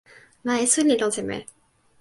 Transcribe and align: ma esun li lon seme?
ma 0.45 0.55
esun 0.63 0.89
li 0.89 0.95
lon 1.01 1.13
seme? 1.17 1.37